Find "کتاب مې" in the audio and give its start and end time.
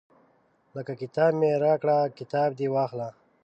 1.01-1.51